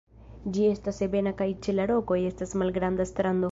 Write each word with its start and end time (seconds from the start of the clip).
Ĝi 0.55 0.63
estas 0.69 1.01
ebena 1.07 1.35
kaj 1.43 1.47
ĉe 1.67 1.77
la 1.77 1.87
rokoj 1.93 2.19
estas 2.33 2.57
malgranda 2.63 3.11
strando. 3.15 3.49